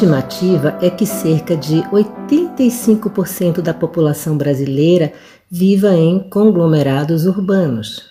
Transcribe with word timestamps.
Estimativa 0.00 0.78
é 0.80 0.88
que 0.88 1.04
cerca 1.04 1.54
de 1.54 1.82
85% 1.92 3.60
da 3.60 3.74
população 3.74 4.34
brasileira 4.34 5.12
viva 5.50 5.94
em 5.94 6.18
conglomerados 6.20 7.26
urbanos. 7.26 8.08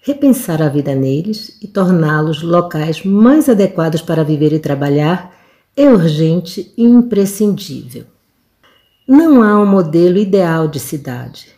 Repensar 0.00 0.62
a 0.62 0.68
vida 0.68 0.94
neles 0.94 1.58
e 1.60 1.66
torná-los 1.66 2.40
locais 2.40 3.02
mais 3.02 3.48
adequados 3.48 4.00
para 4.00 4.22
viver 4.22 4.52
e 4.52 4.60
trabalhar 4.60 5.34
é 5.76 5.90
urgente 5.90 6.72
e 6.76 6.84
imprescindível. 6.84 8.04
Não 9.06 9.42
há 9.42 9.60
um 9.60 9.66
modelo 9.66 10.18
ideal 10.18 10.68
de 10.68 10.78
cidade. 10.78 11.48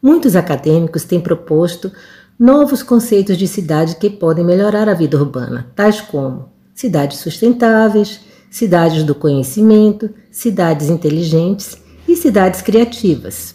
Muitos 0.00 0.36
acadêmicos 0.36 1.02
têm 1.02 1.20
proposto 1.20 1.90
novos 2.38 2.80
conceitos 2.80 3.36
de 3.36 3.48
cidade 3.48 3.96
que 3.96 4.08
podem 4.08 4.44
melhorar 4.44 4.88
a 4.88 4.94
vida 4.94 5.16
urbana, 5.16 5.66
tais 5.74 6.00
como 6.00 6.48
cidades 6.72 7.18
sustentáveis, 7.18 8.29
cidades 8.50 9.04
do 9.04 9.14
conhecimento, 9.14 10.10
cidades 10.30 10.90
inteligentes 10.90 11.78
e 12.06 12.16
cidades 12.16 12.60
criativas. 12.60 13.54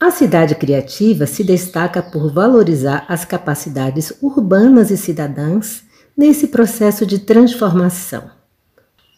A 0.00 0.10
cidade 0.10 0.54
criativa 0.54 1.26
se 1.26 1.44
destaca 1.44 2.02
por 2.02 2.32
valorizar 2.32 3.04
as 3.08 3.24
capacidades 3.24 4.12
urbanas 4.20 4.90
e 4.90 4.96
cidadãs 4.96 5.84
nesse 6.16 6.48
processo 6.48 7.06
de 7.06 7.18
transformação. 7.18 8.30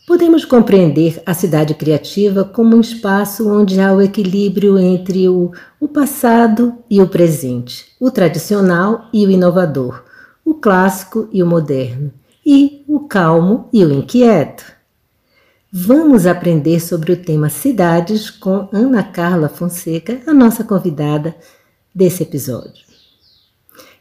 Podemos 0.07 0.45
compreender 0.45 1.21
a 1.27 1.35
cidade 1.35 1.75
criativa 1.75 2.45
como 2.45 2.77
um 2.77 2.81
espaço 2.81 3.51
onde 3.51 3.81
há 3.81 3.93
o 3.93 4.01
equilíbrio 4.01 4.79
entre 4.79 5.29
o, 5.29 5.51
o 5.81 5.89
passado 5.89 6.75
e 6.89 7.03
o 7.03 7.09
presente, 7.09 7.87
o 7.99 8.11
tradicional 8.11 9.09
e 9.13 9.27
o 9.27 9.31
inovador, 9.31 10.05
o 10.45 10.55
clássico 10.55 11.29
e 11.33 11.43
o 11.43 11.47
moderno, 11.47 12.13
e 12.47 12.85
o 12.87 13.01
calmo 13.01 13.69
e 13.73 13.85
o 13.85 13.93
inquieto. 13.93 14.65
Vamos 15.73 16.27
aprender 16.27 16.79
sobre 16.81 17.13
o 17.13 17.17
tema 17.17 17.49
cidades 17.49 18.31
com 18.31 18.69
Ana 18.73 19.03
Carla 19.03 19.49
Fonseca, 19.49 20.21
a 20.25 20.33
nossa 20.33 20.63
convidada 20.63 21.35
desse 21.93 22.23
episódio. 22.23 22.87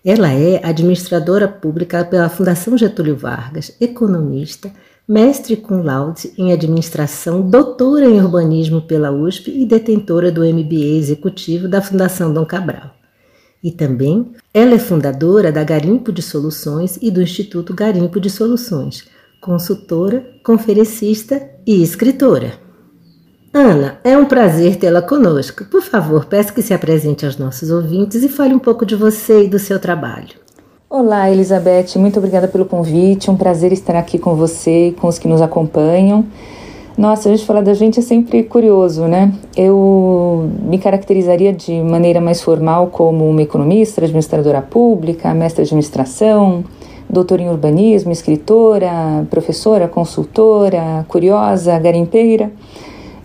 Ela 0.06 0.32
é 0.32 0.64
administradora 0.64 1.48
pública 1.48 2.06
pela 2.06 2.30
Fundação 2.30 2.78
Getúlio 2.78 3.18
Vargas, 3.18 3.76
economista, 3.82 4.72
mestre 5.08 5.58
cum 5.58 5.82
laude 5.82 6.32
em 6.38 6.54
administração, 6.54 7.42
doutora 7.42 8.06
em 8.06 8.22
urbanismo 8.22 8.84
pela 8.84 9.12
USP 9.12 9.50
e 9.50 9.66
detentora 9.66 10.32
do 10.32 10.46
MBA 10.46 10.98
executivo 10.98 11.68
da 11.68 11.82
Fundação 11.82 12.32
Dom 12.32 12.46
Cabral. 12.46 12.95
E 13.66 13.72
também 13.72 14.32
ela 14.54 14.76
é 14.76 14.78
fundadora 14.78 15.52
da 15.52 15.64
Garimpo 15.64 16.12
de 16.12 16.22
Soluções 16.22 17.00
e 17.02 17.10
do 17.10 17.20
Instituto 17.20 17.74
Garimpo 17.74 18.20
de 18.20 18.30
Soluções, 18.30 19.08
consultora, 19.42 20.24
conferencista 20.44 21.42
e 21.66 21.82
escritora. 21.82 22.60
Ana, 23.52 23.98
é 24.04 24.16
um 24.16 24.26
prazer 24.26 24.76
tê-la 24.76 25.02
conosco. 25.02 25.66
Por 25.66 25.82
favor, 25.82 26.26
peço 26.26 26.54
que 26.54 26.62
se 26.62 26.76
apresente 26.76 27.26
aos 27.26 27.38
nossos 27.38 27.72
ouvintes 27.72 28.22
e 28.22 28.30
fale 28.30 28.54
um 28.54 28.60
pouco 28.60 28.86
de 28.86 28.96
você 28.96 29.46
e 29.46 29.48
do 29.48 29.58
seu 29.58 29.80
trabalho. 29.80 30.36
Olá, 30.88 31.32
Elizabeth, 31.32 31.98
muito 31.98 32.20
obrigada 32.20 32.48
pelo 32.48 32.66
convite. 32.66 33.32
Um 33.32 33.36
prazer 33.36 33.74
estar 33.74 33.96
aqui 33.96 34.20
com 34.20 34.36
você 34.36 34.90
e 34.90 34.92
com 34.92 35.08
os 35.08 35.18
que 35.18 35.28
nos 35.28 35.42
acompanham. 35.42 36.24
Nossa, 36.98 37.28
a 37.28 37.32
gente 37.36 37.46
falar 37.46 37.60
da 37.60 37.74
gente 37.74 38.00
é 38.00 38.02
sempre 38.02 38.42
curioso, 38.42 39.06
né? 39.06 39.30
Eu 39.56 40.50
me 40.62 40.78
caracterizaria 40.78 41.52
de 41.52 41.74
maneira 41.82 42.22
mais 42.22 42.42
formal 42.42 42.88
como 42.88 43.30
uma 43.30 43.42
economista, 43.42 44.02
administradora 44.02 44.62
pública, 44.62 45.34
mestre 45.34 45.66
de 45.66 45.68
administração, 45.68 46.64
doutora 47.10 47.42
em 47.42 47.50
urbanismo, 47.50 48.14
escritora, 48.14 49.28
professora, 49.30 49.90
consultora, 49.90 51.06
curiosa, 51.10 51.78
garimpeira 51.78 52.50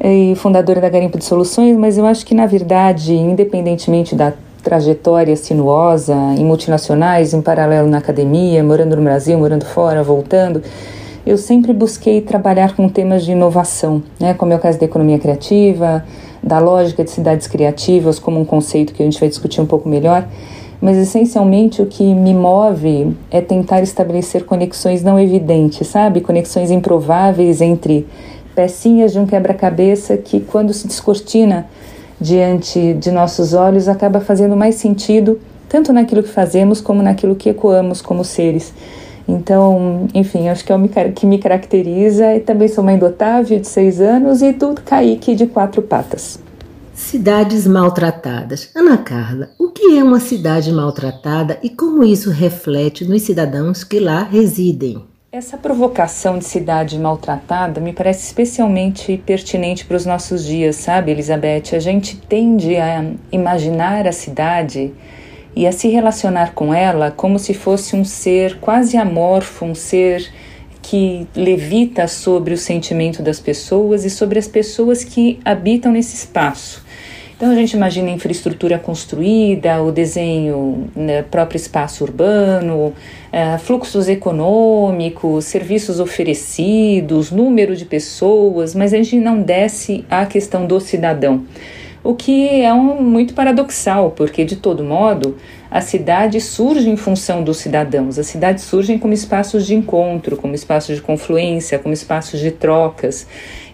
e 0.03 0.35
fundadora 0.35 0.81
da 0.81 0.89
Garimpo 0.89 1.17
de 1.17 1.25
Soluções, 1.25 1.77
mas 1.77 1.97
eu 1.97 2.05
acho 2.05 2.27
que 2.27 2.35
na 2.35 2.47
verdade, 2.47 3.15
independentemente 3.15 4.17
da 4.17 4.33
trajetória 4.65 5.37
sinuosa 5.37 6.17
em 6.37 6.45
multinacionais, 6.45 7.33
em 7.33 7.41
paralelo 7.41 7.89
na 7.89 7.99
academia, 7.99 8.65
morando 8.65 8.97
no 8.97 9.03
Brasil, 9.03 9.39
morando 9.39 9.65
fora, 9.65 10.03
voltando, 10.03 10.61
eu 11.27 11.37
sempre 11.37 11.73
busquei 11.73 12.21
trabalhar 12.21 12.75
com 12.75 12.89
temas 12.89 13.25
de 13.25 13.33
inovação, 13.33 14.03
né, 14.19 14.35
como 14.35 14.53
é 14.53 14.57
o 14.57 14.59
caso 14.59 14.79
da 14.79 14.87
economia 14.87 15.19
criativa, 15.19 16.05
da 16.43 16.59
lógica 16.59 17.05
de 17.05 17.11
cidades 17.11 17.47
criativas 17.47 18.19
como 18.19 18.41
um 18.41 18.45
conceito 18.45 18.95
que 18.95 19.03
a 19.03 19.05
gente 19.05 19.21
vai 19.21 19.29
discutir 19.29 19.61
um 19.61 19.67
pouco 19.67 19.89
melhor, 19.89 20.27
mas 20.81 20.97
essencialmente 20.97 21.83
o 21.83 21.87
que 21.87 22.15
me 22.15 22.33
move 22.33 23.15
é 23.31 23.41
tentar 23.41 23.83
estabelecer 23.83 24.45
conexões 24.45 25.03
não 25.03 25.21
evidentes, 25.21 25.87
sabe? 25.87 26.23
Conexões 26.23 26.71
improváveis 26.71 27.61
entre 27.61 28.07
pecinhas 28.55 29.13
de 29.13 29.19
um 29.19 29.27
quebra-cabeça 29.27 30.17
que, 30.17 30.41
quando 30.41 30.73
se 30.73 30.87
descortina 30.87 31.67
diante 32.19 32.95
de 32.95 33.11
nossos 33.11 33.53
olhos, 33.53 33.89
acaba 33.89 34.21
fazendo 34.21 34.57
mais 34.57 34.77
sentido 34.77 35.39
tanto 35.69 35.93
naquilo 35.93 36.23
que 36.23 36.29
fazemos 36.29 36.81
como 36.81 37.01
naquilo 37.01 37.37
que 37.37 37.49
ecoamos 37.49 38.03
como 38.03 38.25
seres. 38.25 38.75
Então, 39.29 40.09
enfim, 40.15 40.49
acho 40.49 40.65
que 40.65 40.73
é 40.73 40.77
o 40.77 41.13
que 41.13 41.27
me 41.27 41.39
caracteriza. 41.39 42.35
E 42.35 42.41
também 42.41 42.69
sou 42.69 42.83
mãe 42.83 42.99
do 42.99 43.07
Otávio, 43.07 43.61
de 43.61 43.67
seis 43.67 44.01
anos, 44.01 44.43
e 44.43 44.53
do 44.53 44.75
Kaique, 44.75 45.35
de 45.35 45.47
quatro 45.47 45.83
patas. 45.83 46.39
Cidades 46.95 47.67
maltratadas. 47.67 48.71
Ana 48.75 48.99
Carla, 48.99 49.49
o 49.59 49.71
que 49.71 49.99
é 49.99 50.05
uma 50.05 50.21
cidade 50.21 50.71
maltratada 50.71 51.59
e 51.63 51.71
como 51.71 52.05
isso 52.05 52.31
reflete 52.31 53.05
nos 53.05 53.23
cidadãos 53.23 53.83
que 53.83 53.99
lá 53.99 54.23
residem? 54.23 55.03
Essa 55.33 55.57
provocação 55.57 56.39
de 56.39 56.45
cidade 56.45 56.99
maltratada 56.99 57.81
me 57.81 57.93
parece 57.93 58.27
especialmente 58.27 59.17
pertinente 59.25 59.87
para 59.87 59.97
os 59.97 60.05
nossos 60.05 60.45
dias, 60.45 60.75
sabe, 60.77 61.13
Elizabeth? 61.13 61.73
A 61.73 61.79
gente 61.79 62.17
tende 62.17 62.77
a 62.77 63.05
imaginar 63.31 64.09
a 64.09 64.13
cidade 64.13 64.93
e 65.55 65.67
a 65.67 65.73
se 65.73 65.89
relacionar 65.89 66.55
com 66.55 66.73
ela 66.73 67.11
como 67.11 67.39
se 67.39 67.55
fosse 67.55 67.97
um 67.97 68.05
ser 68.05 68.59
quase 68.61 68.97
amorfo, 68.97 69.65
um 69.65 69.75
ser 69.75 70.31
que 70.83 71.27
levita 71.37 72.09
sobre 72.09 72.55
o 72.55 72.59
sentimento 72.59 73.23
das 73.23 73.39
pessoas 73.39 74.05
e 74.05 74.11
sobre 74.11 74.39
as 74.39 74.49
pessoas 74.49 75.05
que 75.05 75.39
habitam 75.45 75.93
nesse 75.93 76.15
espaço. 76.15 76.85
Então 77.37 77.51
a 77.51 77.55
gente 77.55 77.73
imagina 77.73 78.09
a 78.09 78.13
infraestrutura 78.13 78.79
construída, 78.79 79.83
o 79.83 79.91
desenho, 79.91 80.91
né, 80.95 81.23
próprio 81.23 81.57
espaço 81.57 82.05
urbano, 82.05 82.89
uh, 82.89 83.59
fluxos 83.61 84.09
econômicos, 84.09 85.47
serviços 85.47 86.01
oferecidos, 86.01 87.31
número 87.31 87.75
de 87.75 87.87
pessoas, 87.87 88.75
mas 88.75 88.93
a 88.93 88.99
gente 88.99 89.17
não 89.17 89.41
desce 89.41 90.05
à 90.11 90.27
questão 90.27 90.67
do 90.67 90.79
cidadão 90.81 91.45
o 92.03 92.15
que 92.15 92.63
é 92.63 92.73
um, 92.73 93.03
muito 93.03 93.35
paradoxal, 93.35 94.11
porque 94.13 94.45
de 94.45 94.57
todo 94.57 94.83
modo 94.83 95.37
a 95.71 95.81
cidade 95.81 96.41
surge 96.41 96.89
em 96.89 96.97
função 96.97 97.45
dos 97.45 97.59
cidadãos, 97.59 98.19
as 98.19 98.27
cidades 98.27 98.65
surgem 98.65 98.99
como 98.99 99.13
espaços 99.13 99.67
de 99.67 99.75
encontro, 99.75 100.37
como 100.37 100.55
espaços 100.55 100.97
de 100.97 101.03
confluência, 101.03 101.79
como 101.79 101.93
espaços 101.93 102.41
de 102.41 102.51
trocas, 102.51 103.27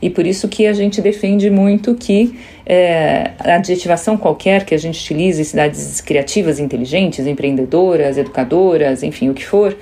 e 0.02 0.10
por 0.10 0.26
isso 0.26 0.48
que 0.48 0.66
a 0.66 0.72
gente 0.72 1.00
defende 1.00 1.48
muito 1.48 1.94
que 1.94 2.38
é, 2.66 3.30
a 3.38 3.54
adjetivação 3.54 4.16
qualquer 4.16 4.64
que 4.64 4.74
a 4.74 4.78
gente 4.78 5.00
utilize, 5.00 5.42
cidades 5.44 6.00
criativas, 6.00 6.58
inteligentes, 6.58 7.26
empreendedoras, 7.26 8.18
educadoras, 8.18 9.02
enfim, 9.02 9.30
o 9.30 9.34
que 9.34 9.44
for, 9.44 9.76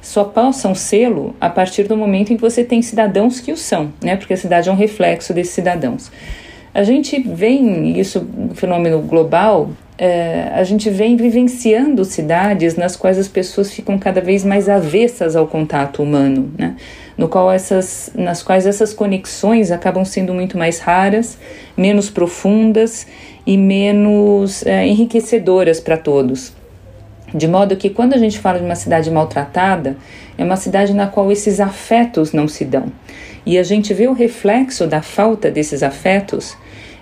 só 0.00 0.22
possam 0.22 0.72
sê-lo 0.72 1.34
a 1.40 1.50
partir 1.50 1.88
do 1.88 1.96
momento 1.96 2.32
em 2.32 2.36
que 2.36 2.42
você 2.42 2.62
tem 2.62 2.80
cidadãos 2.80 3.40
que 3.40 3.50
o 3.50 3.56
são, 3.56 3.92
né? 4.00 4.14
Porque 4.14 4.34
a 4.34 4.36
cidade 4.36 4.68
é 4.68 4.72
um 4.72 4.76
reflexo 4.76 5.34
desses 5.34 5.52
cidadãos. 5.52 6.12
A 6.76 6.82
gente 6.82 7.18
vem, 7.18 7.98
isso 7.98 8.28
um 8.36 8.54
fenômeno 8.54 9.00
global, 9.00 9.70
é, 9.96 10.50
a 10.52 10.62
gente 10.62 10.90
vem 10.90 11.16
vivenciando 11.16 12.04
cidades 12.04 12.76
nas 12.76 12.94
quais 12.94 13.18
as 13.18 13.26
pessoas 13.26 13.72
ficam 13.72 13.98
cada 13.98 14.20
vez 14.20 14.44
mais 14.44 14.68
avessas 14.68 15.34
ao 15.36 15.46
contato 15.46 16.02
humano, 16.02 16.52
né? 16.58 16.76
no 17.16 17.28
qual 17.28 17.50
essas, 17.50 18.10
nas 18.14 18.42
quais 18.42 18.66
essas 18.66 18.92
conexões 18.92 19.70
acabam 19.70 20.04
sendo 20.04 20.34
muito 20.34 20.58
mais 20.58 20.78
raras, 20.78 21.38
menos 21.74 22.10
profundas 22.10 23.06
e 23.46 23.56
menos 23.56 24.62
é, 24.66 24.86
enriquecedoras 24.86 25.80
para 25.80 25.96
todos. 25.96 26.52
De 27.36 27.46
modo 27.46 27.76
que 27.76 27.90
quando 27.90 28.14
a 28.14 28.18
gente 28.18 28.38
fala 28.38 28.58
de 28.58 28.64
uma 28.64 28.74
cidade 28.74 29.10
maltratada, 29.10 29.96
é 30.38 30.44
uma 30.44 30.56
cidade 30.56 30.94
na 30.94 31.06
qual 31.06 31.30
esses 31.30 31.60
afetos 31.60 32.32
não 32.32 32.48
se 32.48 32.64
dão. 32.64 32.86
E 33.44 33.58
a 33.58 33.62
gente 33.62 33.92
vê 33.92 34.08
o 34.08 34.12
reflexo 34.12 34.86
da 34.86 35.02
falta 35.02 35.50
desses 35.50 35.82
afetos 35.82 36.56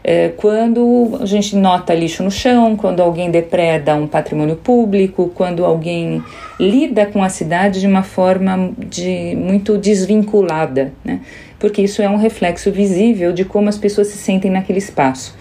é, 0.06 0.28
quando 0.36 1.16
a 1.18 1.24
gente 1.24 1.56
nota 1.56 1.94
lixo 1.94 2.22
no 2.22 2.30
chão, 2.30 2.76
quando 2.76 3.00
alguém 3.00 3.30
depreda 3.30 3.94
um 3.94 4.06
patrimônio 4.06 4.54
público, 4.54 5.32
quando 5.34 5.64
alguém 5.64 6.22
lida 6.60 7.06
com 7.06 7.22
a 7.22 7.30
cidade 7.30 7.80
de 7.80 7.86
uma 7.86 8.02
forma 8.02 8.70
de, 8.76 9.34
muito 9.34 9.78
desvinculada, 9.78 10.92
né? 11.02 11.20
porque 11.58 11.80
isso 11.80 12.02
é 12.02 12.08
um 12.08 12.18
reflexo 12.18 12.70
visível 12.70 13.32
de 13.32 13.46
como 13.46 13.70
as 13.70 13.78
pessoas 13.78 14.08
se 14.08 14.18
sentem 14.18 14.50
naquele 14.50 14.78
espaço. 14.78 15.34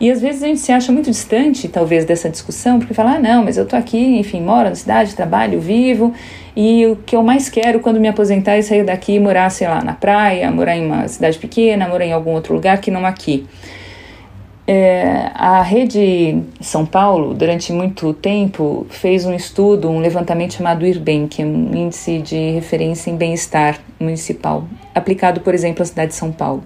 E 0.00 0.10
às 0.10 0.20
vezes 0.20 0.42
a 0.42 0.46
gente 0.46 0.60
se 0.60 0.70
acha 0.70 0.92
muito 0.92 1.10
distante, 1.10 1.66
talvez, 1.68 2.04
dessa 2.04 2.30
discussão, 2.30 2.78
porque 2.78 2.94
fala, 2.94 3.16
ah, 3.16 3.18
não, 3.18 3.44
mas 3.44 3.56
eu 3.56 3.66
tô 3.66 3.74
aqui, 3.74 3.98
enfim, 4.18 4.40
moro 4.40 4.68
na 4.68 4.74
cidade, 4.74 5.14
trabalho, 5.14 5.60
vivo, 5.60 6.14
e 6.54 6.86
o 6.86 6.96
que 6.96 7.16
eu 7.16 7.22
mais 7.22 7.48
quero 7.48 7.80
quando 7.80 7.98
me 7.98 8.06
aposentar 8.06 8.52
é 8.52 8.62
sair 8.62 8.84
daqui 8.84 9.14
e 9.14 9.20
morar, 9.20 9.50
sei 9.50 9.66
lá, 9.66 9.82
na 9.82 9.94
praia, 9.94 10.50
morar 10.50 10.76
em 10.76 10.86
uma 10.86 11.08
cidade 11.08 11.38
pequena, 11.38 11.88
morar 11.88 12.06
em 12.06 12.12
algum 12.12 12.32
outro 12.32 12.54
lugar 12.54 12.80
que 12.80 12.90
não 12.90 13.04
aqui. 13.04 13.44
É, 14.70 15.30
a 15.34 15.62
Rede 15.62 16.42
São 16.60 16.84
Paulo, 16.84 17.32
durante 17.32 17.72
muito 17.72 18.12
tempo, 18.12 18.86
fez 18.90 19.24
um 19.24 19.34
estudo, 19.34 19.88
um 19.88 19.98
levantamento 19.98 20.54
chamado 20.54 20.86
IRBEM, 20.86 21.26
que 21.26 21.40
é 21.42 21.44
um 21.46 21.74
índice 21.74 22.18
de 22.18 22.50
referência 22.50 23.10
em 23.10 23.16
bem-estar 23.16 23.80
municipal, 23.98 24.64
aplicado, 24.94 25.40
por 25.40 25.54
exemplo, 25.54 25.82
à 25.82 25.86
cidade 25.86 26.08
de 26.08 26.16
São 26.16 26.30
Paulo. 26.30 26.62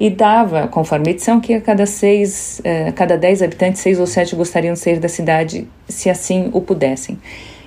E 0.00 0.10
dava, 0.10 0.68
conforme 0.68 1.08
a 1.08 1.10
edição, 1.10 1.40
que 1.40 1.54
a 1.54 1.60
cada 1.60 1.84
seis, 1.84 2.60
é, 2.62 2.92
cada 2.92 3.16
dez 3.16 3.42
habitantes, 3.42 3.82
seis 3.82 3.98
ou 3.98 4.06
sete 4.06 4.36
gostariam 4.36 4.74
de 4.74 4.78
sair 4.78 5.00
da 5.00 5.08
cidade 5.08 5.68
se 5.88 6.08
assim 6.08 6.50
o 6.52 6.60
pudessem. 6.60 7.18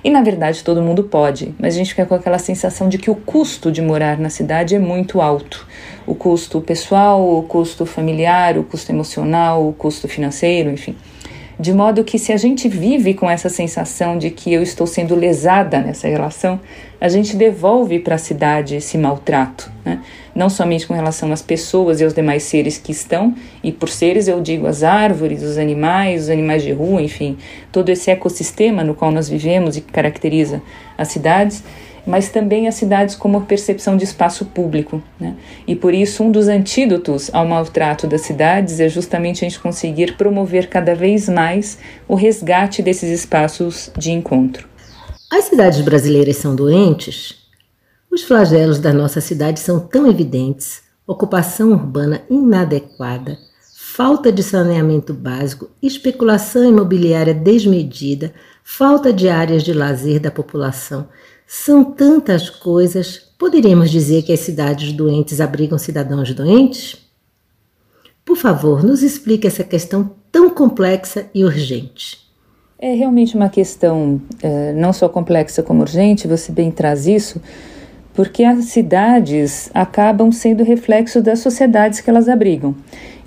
E 0.04 0.10
na 0.10 0.20
verdade 0.20 0.64
todo 0.64 0.82
mundo 0.82 1.04
pode, 1.04 1.54
mas 1.58 1.74
a 1.74 1.78
gente 1.78 1.90
fica 1.90 2.04
com 2.04 2.14
aquela 2.14 2.38
sensação 2.38 2.88
de 2.88 2.98
que 2.98 3.08
o 3.10 3.14
custo 3.14 3.70
de 3.70 3.80
morar 3.80 4.18
na 4.18 4.30
cidade 4.30 4.74
é 4.74 4.78
muito 4.78 5.20
alto. 5.20 5.66
O 6.06 6.14
custo 6.14 6.60
pessoal, 6.60 7.38
o 7.38 7.42
custo 7.44 7.86
familiar, 7.86 8.58
o 8.58 8.64
custo 8.64 8.90
emocional, 8.90 9.68
o 9.68 9.72
custo 9.72 10.08
financeiro, 10.08 10.70
enfim. 10.70 10.96
De 11.60 11.72
modo 11.72 12.02
que, 12.02 12.18
se 12.18 12.32
a 12.32 12.36
gente 12.36 12.68
vive 12.68 13.14
com 13.14 13.30
essa 13.30 13.48
sensação 13.48 14.18
de 14.18 14.30
que 14.30 14.52
eu 14.52 14.62
estou 14.62 14.84
sendo 14.84 15.14
lesada 15.14 15.80
nessa 15.80 16.08
relação, 16.08 16.58
a 17.02 17.08
gente 17.08 17.34
devolve 17.34 17.98
para 17.98 18.14
a 18.14 18.18
cidade 18.18 18.76
esse 18.76 18.96
maltrato, 18.96 19.68
né? 19.84 19.98
não 20.32 20.48
somente 20.48 20.86
com 20.86 20.94
relação 20.94 21.32
às 21.32 21.42
pessoas 21.42 22.00
e 22.00 22.04
aos 22.04 22.14
demais 22.14 22.44
seres 22.44 22.78
que 22.78 22.92
estão, 22.92 23.34
e 23.60 23.72
por 23.72 23.88
seres 23.88 24.28
eu 24.28 24.40
digo 24.40 24.68
as 24.68 24.84
árvores, 24.84 25.42
os 25.42 25.58
animais, 25.58 26.22
os 26.22 26.30
animais 26.30 26.62
de 26.62 26.70
rua, 26.70 27.02
enfim, 27.02 27.36
todo 27.72 27.88
esse 27.88 28.08
ecossistema 28.08 28.84
no 28.84 28.94
qual 28.94 29.10
nós 29.10 29.28
vivemos 29.28 29.76
e 29.76 29.80
que 29.80 29.90
caracteriza 29.90 30.62
as 30.96 31.08
cidades, 31.08 31.64
mas 32.06 32.28
também 32.28 32.68
as 32.68 32.76
cidades 32.76 33.16
como 33.16 33.40
percepção 33.40 33.96
de 33.96 34.04
espaço 34.04 34.44
público. 34.46 35.02
Né? 35.18 35.34
E 35.66 35.74
por 35.74 35.92
isso, 35.92 36.22
um 36.22 36.30
dos 36.30 36.46
antídotos 36.46 37.30
ao 37.34 37.44
maltrato 37.44 38.06
das 38.06 38.20
cidades 38.20 38.78
é 38.78 38.88
justamente 38.88 39.44
a 39.44 39.48
gente 39.48 39.58
conseguir 39.58 40.16
promover 40.16 40.68
cada 40.68 40.94
vez 40.94 41.28
mais 41.28 41.78
o 42.06 42.14
resgate 42.14 42.80
desses 42.80 43.10
espaços 43.10 43.90
de 43.98 44.12
encontro. 44.12 44.70
As 45.34 45.46
cidades 45.46 45.80
brasileiras 45.80 46.36
são 46.36 46.54
doentes? 46.54 47.48
Os 48.10 48.20
flagelos 48.22 48.78
da 48.78 48.92
nossa 48.92 49.18
cidade 49.18 49.60
são 49.60 49.80
tão 49.80 50.06
evidentes: 50.06 50.82
ocupação 51.06 51.72
urbana 51.72 52.20
inadequada, 52.28 53.38
falta 53.74 54.30
de 54.30 54.42
saneamento 54.42 55.14
básico, 55.14 55.70
especulação 55.82 56.62
imobiliária 56.62 57.32
desmedida, 57.32 58.34
falta 58.62 59.10
de 59.10 59.30
áreas 59.30 59.62
de 59.62 59.72
lazer 59.72 60.20
da 60.20 60.30
população 60.30 61.08
são 61.46 61.82
tantas 61.82 62.50
coisas. 62.50 63.16
Poderíamos 63.38 63.90
dizer 63.90 64.24
que 64.24 64.34
as 64.34 64.40
cidades 64.40 64.92
doentes 64.92 65.40
abrigam 65.40 65.78
cidadãos 65.78 66.34
doentes? 66.34 67.10
Por 68.22 68.36
favor, 68.36 68.84
nos 68.84 69.02
explique 69.02 69.46
essa 69.46 69.64
questão 69.64 70.14
tão 70.30 70.50
complexa 70.50 71.30
e 71.34 71.42
urgente. 71.42 72.31
É 72.84 72.94
realmente 72.94 73.36
uma 73.36 73.48
questão 73.48 74.20
é, 74.42 74.72
não 74.72 74.92
só 74.92 75.08
complexa 75.08 75.62
como 75.62 75.82
urgente, 75.82 76.26
você 76.26 76.50
bem 76.50 76.68
traz 76.68 77.06
isso, 77.06 77.40
porque 78.12 78.42
as 78.42 78.64
cidades 78.64 79.70
acabam 79.72 80.32
sendo 80.32 80.64
reflexo 80.64 81.22
das 81.22 81.38
sociedades 81.38 82.00
que 82.00 82.10
elas 82.10 82.28
abrigam. 82.28 82.74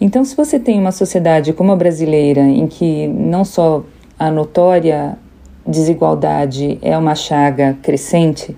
Então, 0.01 0.25
se 0.25 0.35
você 0.35 0.59
tem 0.59 0.77
uma 0.77 0.91
sociedade 0.91 1.53
como 1.53 1.71
a 1.71 1.75
brasileira, 1.77 2.41
em 2.41 2.67
que 2.67 3.07
não 3.07 3.45
só 3.45 3.85
a 4.19 4.29
notória 4.29 5.17
desigualdade 5.65 6.77
é 6.81 6.97
uma 6.97 7.15
chaga 7.15 7.77
crescente, 7.81 8.53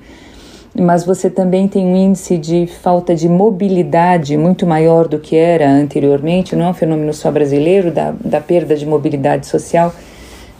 mas 0.74 1.06
você 1.06 1.30
também 1.30 1.68
tem 1.68 1.86
um 1.86 1.96
índice 1.96 2.40
de 2.40 2.66
falta 2.66 3.14
de 3.14 3.30
mobilidade 3.30 4.36
muito 4.36 4.66
maior 4.66 5.08
do 5.08 5.20
que 5.20 5.36
era 5.36 5.70
anteriormente, 5.70 6.56
não 6.56 6.66
é 6.66 6.70
um 6.70 6.74
fenômeno 6.74 7.14
só 7.14 7.30
brasileiro 7.32 7.92
da, 7.92 8.16
da 8.20 8.42
perda 8.42 8.76
de 8.76 8.88
mobilidade 8.88 9.46
social, 9.46 9.94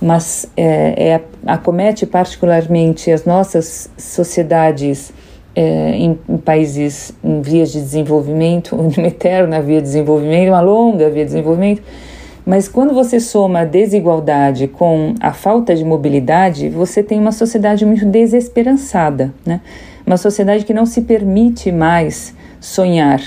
mas 0.02 0.50
é, 0.56 1.10
é, 1.10 1.22
acomete 1.46 2.06
particularmente 2.06 3.12
as 3.12 3.26
nossas 3.26 3.90
sociedades 3.98 5.12
é, 5.56 5.92
em, 5.96 6.20
em, 6.30 6.38
países 6.38 7.12
em 7.24 7.42
vias 7.42 7.72
de 7.72 7.80
desenvolvimento, 7.82 8.76
uma 8.78 9.08
eterna 9.08 9.62
via 9.62 9.78
de 9.78 9.84
desenvolvimento, 9.84 10.50
uma 10.50 10.62
longa 10.62 11.10
via 11.10 11.24
de 11.24 11.32
desenvolvimento, 11.32 11.82
mas 12.46 12.70
quando 12.70 12.94
você 12.94 13.20
soma 13.20 13.62
a 13.62 13.66
desigualdade 13.66 14.68
com 14.68 15.16
a 15.20 15.34
falta 15.34 15.76
de 15.76 15.84
mobilidade, 15.84 16.70
você 16.70 17.04
tem 17.04 17.20
uma 17.20 17.34
sociedade 17.34 17.86
muito 17.86 18.06
desesperançada, 18.06 19.34
né? 19.46 19.60
Uma 20.06 20.16
sociedade 20.16 20.64
que 20.64 20.74
não 20.74 20.86
se 20.86 21.02
permite 21.02 21.74
mais 21.74 22.34
sonhar, 22.62 23.20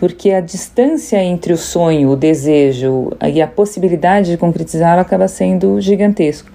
porque 0.00 0.30
a 0.30 0.40
distância 0.40 1.22
entre 1.22 1.52
o 1.52 1.58
sonho, 1.58 2.08
o 2.08 2.16
desejo 2.16 3.12
e 3.32 3.40
a 3.40 3.46
possibilidade 3.46 4.30
de 4.30 4.38
concretizá-lo 4.38 5.02
acaba 5.02 5.28
sendo 5.28 5.78
gigantesco. 5.78 6.50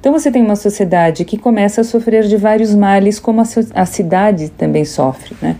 Então 0.00 0.12
você 0.12 0.30
tem 0.30 0.42
uma 0.42 0.56
sociedade 0.56 1.24
que 1.24 1.38
começa 1.38 1.80
a 1.80 1.84
sofrer 1.84 2.24
de 2.24 2.36
vários 2.36 2.74
males, 2.74 3.20
como 3.20 3.40
a, 3.40 3.44
a 3.74 3.86
cidade 3.86 4.48
também 4.50 4.84
sofre, 4.84 5.36
né? 5.40 5.56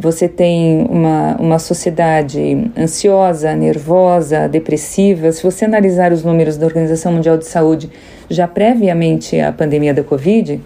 você 0.00 0.26
tem 0.26 0.86
uma, 0.88 1.36
uma 1.38 1.58
sociedade 1.58 2.70
ansiosa, 2.76 3.54
nervosa, 3.54 4.48
depressiva. 4.48 5.30
Se 5.30 5.42
você 5.42 5.66
analisar 5.66 6.10
os 6.10 6.24
números 6.24 6.56
da 6.56 6.66
Organização 6.66 7.12
Mundial 7.12 7.36
de 7.36 7.46
Saúde 7.46 7.90
já 8.28 8.48
previamente 8.48 9.38
à 9.38 9.52
pandemia 9.52 9.92
da 9.92 10.02
Covid, 10.02 10.58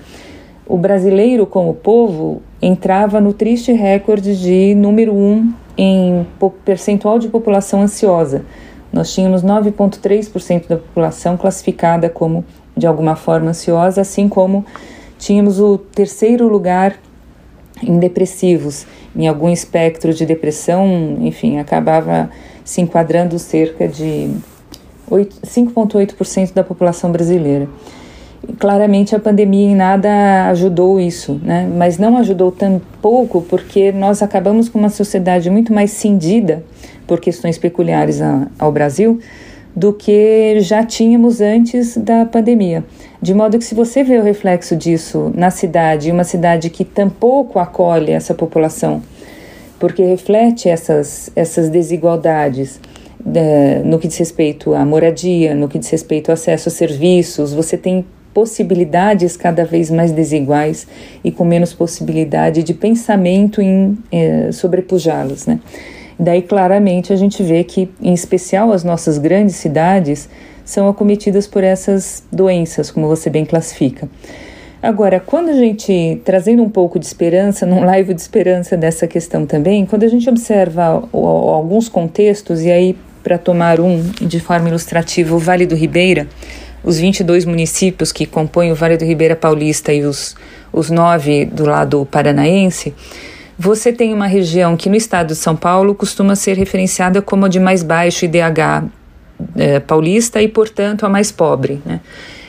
o 0.66 0.78
brasileiro, 0.78 1.46
como 1.46 1.74
povo, 1.74 2.42
entrava 2.66 3.20
no 3.20 3.32
triste 3.32 3.72
recorde 3.72 4.36
de 4.36 4.74
número 4.74 5.14
um 5.14 5.52
em 5.76 6.26
percentual 6.64 7.18
de 7.18 7.28
população 7.28 7.82
ansiosa. 7.82 8.44
Nós 8.92 9.12
tínhamos 9.12 9.42
9,3% 9.42 10.68
da 10.68 10.76
população 10.76 11.36
classificada 11.36 12.08
como, 12.08 12.44
de 12.76 12.86
alguma 12.86 13.16
forma, 13.16 13.50
ansiosa, 13.50 14.00
assim 14.00 14.28
como 14.28 14.64
tínhamos 15.18 15.60
o 15.60 15.76
terceiro 15.76 16.48
lugar 16.48 16.96
em 17.82 17.98
depressivos 17.98 18.86
em 19.16 19.28
algum 19.28 19.48
espectro 19.48 20.12
de 20.12 20.24
depressão, 20.24 21.18
enfim, 21.20 21.58
acabava 21.58 22.30
se 22.64 22.80
enquadrando 22.80 23.38
cerca 23.38 23.86
de 23.86 24.30
5,8% 25.10 26.52
da 26.52 26.64
população 26.64 27.12
brasileira. 27.12 27.68
Claramente 28.58 29.14
a 29.14 29.20
pandemia 29.20 29.70
em 29.70 29.74
nada 29.74 30.48
ajudou 30.50 31.00
isso, 31.00 31.40
né? 31.42 31.68
mas 31.76 31.98
não 31.98 32.16
ajudou 32.18 32.50
tão 32.50 32.80
pouco 33.00 33.42
porque 33.42 33.92
nós 33.92 34.22
acabamos 34.22 34.68
com 34.68 34.78
uma 34.78 34.88
sociedade 34.88 35.50
muito 35.50 35.72
mais 35.72 35.90
cindida 35.90 36.64
por 37.06 37.20
questões 37.20 37.58
peculiares 37.58 38.20
ao 38.58 38.72
Brasil 38.72 39.20
do 39.74 39.92
que 39.92 40.60
já 40.60 40.84
tínhamos 40.84 41.40
antes 41.40 41.96
da 41.96 42.24
pandemia. 42.24 42.84
De 43.20 43.34
modo 43.34 43.58
que, 43.58 43.64
se 43.64 43.74
você 43.74 44.04
vê 44.04 44.18
o 44.18 44.22
reflexo 44.22 44.76
disso 44.76 45.32
na 45.34 45.50
cidade, 45.50 46.12
uma 46.12 46.24
cidade 46.24 46.70
que 46.70 46.84
tampouco 46.84 47.58
acolhe 47.58 48.12
essa 48.12 48.34
população, 48.34 49.02
porque 49.78 50.04
reflete 50.04 50.68
essas, 50.68 51.30
essas 51.34 51.68
desigualdades 51.68 52.80
né, 53.24 53.78
no 53.84 53.98
que 53.98 54.06
diz 54.06 54.18
respeito 54.18 54.74
à 54.74 54.84
moradia, 54.84 55.54
no 55.54 55.68
que 55.68 55.78
diz 55.78 55.88
respeito 55.88 56.28
ao 56.28 56.34
acesso 56.34 56.68
a 56.68 56.72
serviços, 56.72 57.52
você 57.52 57.76
tem 57.76 58.04
possibilidades 58.34 59.36
cada 59.36 59.64
vez 59.64 59.90
mais 59.90 60.10
desiguais 60.10 60.86
e 61.22 61.30
com 61.30 61.44
menos 61.44 61.72
possibilidade 61.72 62.64
de 62.64 62.74
pensamento 62.74 63.62
em 63.62 63.96
é, 64.10 64.50
sobrepujá-las, 64.52 65.46
né? 65.46 65.60
Daí 66.18 66.42
claramente 66.42 67.12
a 67.12 67.16
gente 67.16 67.42
vê 67.42 67.64
que, 67.64 67.88
em 68.02 68.12
especial 68.12 68.72
as 68.72 68.84
nossas 68.84 69.18
grandes 69.18 69.56
cidades, 69.56 70.28
são 70.64 70.88
acometidas 70.88 71.46
por 71.46 71.62
essas 71.62 72.22
doenças, 72.30 72.90
como 72.90 73.06
você 73.06 73.30
bem 73.30 73.44
classifica. 73.44 74.08
Agora, 74.82 75.18
quando 75.18 75.48
a 75.48 75.54
gente, 75.54 76.20
trazendo 76.24 76.62
um 76.62 76.68
pouco 76.68 76.98
de 76.98 77.06
esperança, 77.06 77.64
num 77.64 77.84
live 77.84 78.12
de 78.12 78.20
esperança 78.20 78.76
dessa 78.76 79.06
questão 79.06 79.46
também, 79.46 79.86
quando 79.86 80.04
a 80.04 80.08
gente 80.08 80.28
observa 80.28 81.02
alguns 81.12 81.88
contextos, 81.88 82.62
e 82.62 82.70
aí 82.70 82.96
para 83.22 83.38
tomar 83.38 83.80
um 83.80 84.02
de 84.20 84.38
forma 84.38 84.68
ilustrativa, 84.68 85.34
o 85.34 85.38
Vale 85.38 85.64
do 85.64 85.74
Ribeira, 85.74 86.28
os 86.84 86.98
22 86.98 87.44
municípios 87.44 88.12
que 88.12 88.26
compõem 88.26 88.70
o 88.70 88.74
Vale 88.74 88.96
do 88.96 89.04
Ribeira 89.04 89.34
Paulista 89.34 89.92
e 89.92 90.04
os, 90.04 90.36
os 90.72 90.90
nove 90.90 91.46
do 91.46 91.64
lado 91.64 92.06
paranaense, 92.10 92.94
você 93.58 93.92
tem 93.92 94.12
uma 94.12 94.26
região 94.26 94.76
que 94.76 94.88
no 94.88 94.96
estado 94.96 95.28
de 95.28 95.36
São 95.36 95.56
Paulo 95.56 95.94
costuma 95.94 96.36
ser 96.36 96.56
referenciada 96.56 97.22
como 97.22 97.46
a 97.46 97.48
de 97.48 97.60
mais 97.60 97.82
baixo 97.82 98.24
IDH 98.24 98.84
é, 99.56 99.80
paulista 99.80 100.42
e, 100.42 100.48
portanto, 100.48 101.06
a 101.06 101.08
mais 101.08 101.30
pobre. 101.32 101.80
Né? 101.86 102.00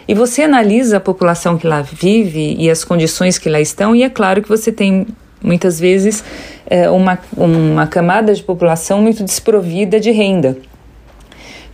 E 0.08 0.14
você 0.14 0.44
analisa 0.44 0.98
a 0.98 1.00
população 1.00 1.58
que 1.58 1.66
lá 1.66 1.82
vive 1.82 2.56
e 2.60 2.70
as 2.70 2.84
condições 2.84 3.38
que 3.38 3.50
lá 3.50 3.60
estão, 3.60 3.96
e 3.96 4.04
é 4.04 4.10
claro 4.10 4.42
que 4.42 4.50
você 4.50 4.72
tem 4.72 5.08
muitas 5.42 5.80
vezes 5.80 6.24
é, 6.66 6.90
uma, 6.90 7.20
uma 7.38 7.88
camada 7.88 8.34
de 8.34 8.44
população 8.44 9.02
muito 9.02 9.24
desprovida 9.24 10.00
de 10.00 10.12
renda. 10.12 10.58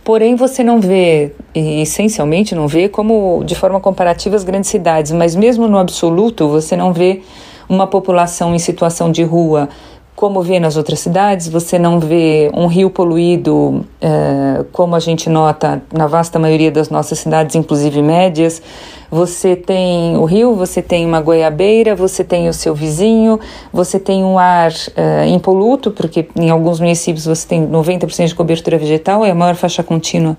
Porém, 0.04 0.34
você 0.34 0.64
não 0.64 0.80
vê, 0.80 1.32
essencialmente 1.54 2.54
não 2.56 2.66
vê, 2.66 2.88
como 2.88 3.44
de 3.44 3.54
forma 3.54 3.78
comparativa 3.78 4.34
as 4.34 4.42
grandes 4.42 4.68
cidades, 4.68 5.12
mas 5.12 5.36
mesmo 5.36 5.68
no 5.68 5.78
absoluto, 5.78 6.48
você 6.48 6.76
não 6.76 6.92
vê 6.92 7.22
uma 7.68 7.86
população 7.86 8.52
em 8.54 8.58
situação 8.58 9.12
de 9.12 9.22
rua 9.22 9.68
como 10.14 10.42
vê 10.42 10.60
nas 10.60 10.76
outras 10.76 11.00
cidades, 11.00 11.48
você 11.48 11.78
não 11.78 11.98
vê 11.98 12.50
um 12.54 12.66
rio 12.66 12.90
poluído, 12.90 13.84
é, 14.00 14.64
como 14.70 14.94
a 14.94 15.00
gente 15.00 15.28
nota 15.28 15.82
na 15.92 16.06
vasta 16.06 16.38
maioria 16.38 16.70
das 16.70 16.90
nossas 16.90 17.18
cidades, 17.18 17.56
inclusive 17.56 18.02
médias. 18.02 18.62
Você 19.10 19.56
tem 19.56 20.16
o 20.16 20.24
rio, 20.24 20.54
você 20.54 20.80
tem 20.80 21.04
uma 21.04 21.20
goiabeira, 21.20 21.94
você 21.94 22.22
tem 22.22 22.48
o 22.48 22.52
seu 22.52 22.74
vizinho, 22.74 23.40
você 23.72 23.98
tem 23.98 24.22
um 24.22 24.38
ar 24.38 24.72
é, 24.94 25.26
impoluto, 25.28 25.90
porque 25.90 26.28
em 26.36 26.50
alguns 26.50 26.78
municípios 26.78 27.24
você 27.26 27.48
tem 27.48 27.66
90% 27.66 28.26
de 28.26 28.34
cobertura 28.34 28.78
vegetal, 28.78 29.24
é 29.24 29.30
a 29.30 29.34
maior 29.34 29.54
faixa 29.54 29.82
contínua 29.82 30.36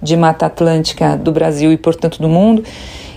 de 0.00 0.16
mata 0.16 0.46
atlântica 0.46 1.16
do 1.16 1.32
Brasil 1.32 1.72
e, 1.72 1.76
portanto, 1.76 2.20
do 2.20 2.28
mundo 2.28 2.62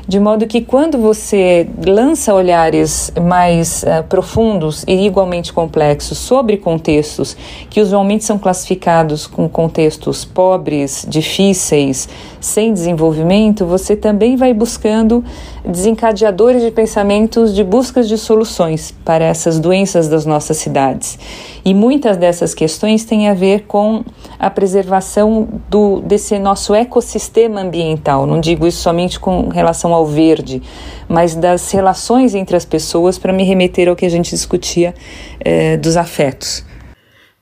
de 0.10 0.20
modo 0.20 0.48
que 0.48 0.62
quando 0.62 0.98
você 0.98 1.70
lança 1.86 2.34
olhares 2.34 3.14
mais 3.22 3.84
uh, 3.84 4.04
profundos 4.10 4.84
e 4.88 5.06
igualmente 5.06 5.54
complexos 5.54 6.18
sobre 6.18 6.58
contextos 6.58 7.38
que 7.70 7.80
usualmente 7.80 8.24
são 8.24 8.40
classificados 8.40 9.28
com 9.28 9.48
contextos 9.48 10.26
pobres, 10.26 11.06
difíceis, 11.08 12.10
sem 12.42 12.74
desenvolvimento, 12.74 13.68
você 13.68 13.96
também 13.96 14.36
vai 14.36 14.52
buscando 14.52 15.24
desencadeadores 15.70 16.62
de 16.62 16.72
pensamentos 16.72 17.54
de 17.54 17.64
buscas 17.64 18.08
de 18.08 18.18
soluções 18.18 18.94
para 19.06 19.24
essas 19.26 19.60
doenças 19.60 20.08
das 20.08 20.26
nossas 20.26 20.58
cidades. 20.58 21.18
E 21.64 21.74
muitas 21.74 22.18
dessas 22.18 22.54
questões 22.54 23.06
têm 23.06 23.30
a 23.30 23.34
ver 23.34 23.66
com 23.68 24.04
a 24.38 24.50
preservação 24.50 25.48
do, 25.70 26.02
desse 26.02 26.38
nosso 26.40 26.74
ecossistema 26.74 27.62
ambiental. 27.62 28.26
Não 28.26 28.40
digo 28.40 28.66
isso 28.66 28.82
somente 28.82 29.20
com 29.20 29.50
relação 29.50 29.94
ao 29.94 30.06
verde, 30.06 30.62
mas 31.08 31.36
das 31.36 31.72
relações 31.72 32.36
entre 32.36 32.56
as 32.56 32.66
pessoas, 32.66 33.18
para 33.18 33.32
me 33.32 33.44
remeter 33.44 33.88
ao 33.88 33.96
que 33.96 34.06
a 34.06 34.10
gente 34.10 34.32
discutia 34.32 34.94
eh, 35.40 35.78
dos 35.78 35.96
afetos. 35.96 36.64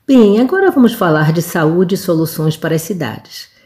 Bem, 0.07 0.39
agora 0.39 0.71
vamos 0.71 0.93
falar 0.93 1.33
de 1.33 1.41
saúde 1.41 1.95
e 1.95 1.97
soluções 1.97 2.55
para 2.55 2.75
as 2.75 2.81
cidades. 2.81 3.56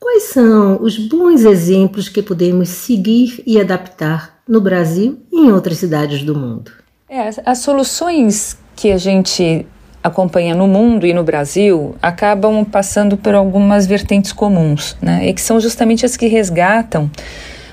Quais 0.00 0.24
são 0.24 0.80
os 0.80 0.96
bons 0.96 1.44
exemplos 1.44 2.08
que 2.08 2.22
podemos 2.22 2.68
seguir 2.68 3.42
e 3.46 3.60
adaptar 3.60 4.38
no 4.46 4.60
Brasil 4.60 5.18
e 5.32 5.40
em 5.40 5.52
outras 5.52 5.78
cidades 5.78 6.22
do 6.22 6.34
mundo? 6.34 6.70
É, 7.08 7.30
as 7.44 7.58
soluções 7.58 8.56
que 8.76 8.92
a 8.92 8.98
gente 8.98 9.66
acompanha 10.02 10.54
no 10.54 10.66
mundo 10.66 11.06
e 11.06 11.12
no 11.12 11.24
Brasil 11.24 11.96
acabam 12.00 12.64
passando 12.64 13.16
por 13.16 13.34
algumas 13.34 13.86
vertentes 13.86 14.32
comuns, 14.32 14.96
né? 15.02 15.28
E 15.28 15.34
que 15.34 15.40
são 15.40 15.58
justamente 15.58 16.06
as 16.06 16.16
que 16.16 16.26
resgatam 16.26 17.10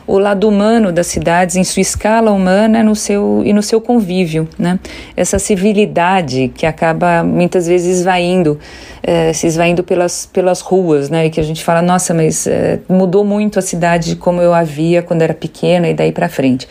o 0.08 0.20
lado 0.20 0.48
humano 0.48 0.92
das 0.92 1.08
cidades 1.08 1.56
em 1.56 1.64
sua 1.64 1.82
escala 1.82 2.32
humana 2.32 2.84
no 2.84 2.96
seu, 2.96 3.42
e 3.46 3.54
no 3.54 3.64
seu 3.64 3.82
convívio, 3.82 4.48
né? 4.58 4.80
Essa 5.16 5.40
civilidade 5.40 6.52
que 6.56 6.66
acaba 6.66 7.24
muitas 7.24 7.68
vezes 7.68 8.00
esvaindo, 8.00 8.60
eh, 9.02 9.34
se 9.34 9.48
esvaindo 9.48 9.84
pelas, 9.84 10.26
pelas 10.26 10.62
ruas, 10.62 11.10
né? 11.10 11.26
E 11.26 11.30
que 11.30 11.40
a 11.40 11.44
gente 11.44 11.64
fala, 11.64 11.82
nossa, 11.82 12.14
mas 12.14 12.46
eh, 12.46 12.80
mudou 12.88 13.24
muito 13.24 13.58
a 13.58 13.62
cidade 13.62 14.16
como 14.16 14.42
eu 14.42 14.54
a 14.54 14.64
via 14.64 15.02
quando 15.02 15.22
era 15.22 15.34
pequena 15.34 15.90
e 15.90 15.94
daí 15.94 16.12
para 16.12 16.30
frente. 16.30 16.68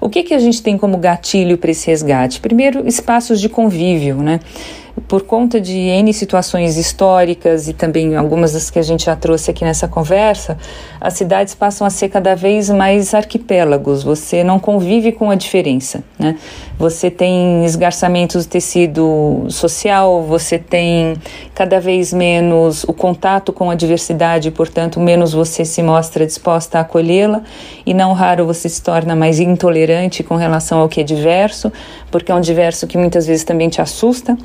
O 0.00 0.08
que, 0.08 0.22
que 0.22 0.32
a 0.32 0.38
gente 0.38 0.62
tem 0.62 0.78
como 0.78 0.96
gatilho 0.96 1.58
para 1.58 1.70
esse 1.70 1.86
resgate? 1.88 2.40
Primeiro, 2.40 2.86
espaços 2.86 3.40
de 3.40 3.48
convívio, 3.48 4.16
né? 4.16 4.40
Por 5.06 5.22
conta 5.22 5.60
de 5.60 5.76
N 5.76 6.12
situações 6.12 6.76
históricas 6.76 7.68
e 7.68 7.72
também 7.72 8.16
algumas 8.16 8.52
das 8.52 8.70
que 8.70 8.78
a 8.78 8.82
gente 8.82 9.04
já 9.04 9.14
trouxe 9.14 9.50
aqui 9.50 9.64
nessa 9.64 9.86
conversa, 9.86 10.58
as 11.00 11.14
cidades 11.14 11.54
passam 11.54 11.86
a 11.86 11.90
ser 11.90 12.08
cada 12.08 12.34
vez 12.34 12.68
mais 12.70 13.14
arquipélagos, 13.14 14.02
você 14.02 14.42
não 14.42 14.58
convive 14.58 15.12
com 15.12 15.30
a 15.30 15.34
diferença, 15.34 16.02
né? 16.18 16.36
Você 16.78 17.10
tem 17.10 17.64
esgarçamento 17.64 18.38
do 18.38 18.44
tecido 18.44 19.46
social, 19.48 20.22
você 20.22 20.58
tem 20.58 21.16
cada 21.54 21.80
vez 21.80 22.12
menos 22.12 22.84
o 22.84 22.92
contato 22.92 23.52
com 23.52 23.70
a 23.70 23.74
diversidade, 23.74 24.50
portanto, 24.50 25.00
menos 25.00 25.32
você 25.32 25.64
se 25.64 25.82
mostra 25.82 26.24
disposta 26.24 26.78
a 26.78 26.82
acolhê-la, 26.82 27.42
e 27.84 27.92
não 27.92 28.12
raro 28.12 28.46
você 28.46 28.68
se 28.68 28.80
torna 28.80 29.16
mais 29.16 29.40
intolerante 29.40 30.22
com 30.22 30.36
relação 30.36 30.78
ao 30.78 30.88
que 30.88 31.00
é 31.00 31.04
diverso, 31.04 31.72
porque 32.10 32.30
é 32.30 32.34
um 32.34 32.40
diverso 32.40 32.86
que 32.86 32.96
muitas 32.96 33.26
vezes 33.26 33.44
também 33.44 33.68
te 33.68 33.80
assusta 33.80 34.38